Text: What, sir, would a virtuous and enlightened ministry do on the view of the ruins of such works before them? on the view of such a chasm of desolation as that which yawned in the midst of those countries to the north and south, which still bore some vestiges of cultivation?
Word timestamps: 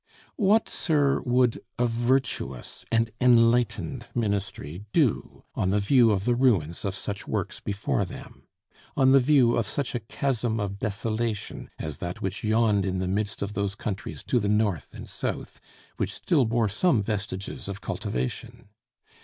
What, 0.37 0.67
sir, 0.67 1.21
would 1.27 1.61
a 1.77 1.85
virtuous 1.85 2.85
and 2.91 3.11
enlightened 3.21 4.07
ministry 4.15 4.83
do 4.93 5.43
on 5.53 5.69
the 5.69 5.79
view 5.79 6.09
of 6.09 6.25
the 6.25 6.33
ruins 6.33 6.83
of 6.83 6.95
such 6.95 7.27
works 7.27 7.59
before 7.59 8.03
them? 8.03 8.47
on 8.97 9.11
the 9.11 9.19
view 9.19 9.55
of 9.55 9.67
such 9.67 9.93
a 9.93 9.99
chasm 9.99 10.59
of 10.59 10.79
desolation 10.79 11.69
as 11.77 11.99
that 11.99 12.19
which 12.19 12.43
yawned 12.43 12.83
in 12.83 12.97
the 12.97 13.07
midst 13.07 13.43
of 13.43 13.53
those 13.53 13.75
countries 13.75 14.23
to 14.23 14.39
the 14.39 14.49
north 14.49 14.91
and 14.95 15.07
south, 15.07 15.61
which 15.97 16.15
still 16.15 16.45
bore 16.45 16.67
some 16.67 17.03
vestiges 17.03 17.67
of 17.67 17.81
cultivation? 17.81 18.69